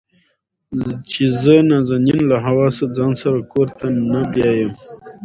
چې 1.09 1.23
زه 1.41 1.55
نازنين 1.69 2.21
له 2.29 2.37
حواسه 2.45 2.85
ځان 2.97 3.13
سره 3.21 3.39
کور 3.53 3.67
ته 3.79 3.87
نه 4.11 4.21
بيايم. 4.33 4.73